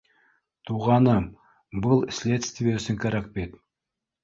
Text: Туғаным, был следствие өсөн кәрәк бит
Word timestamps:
Туғаным, 0.69 1.27
был 1.85 2.03
следствие 2.21 2.75
өсөн 2.81 3.01
кәрәк 3.07 3.31
бит 3.39 3.57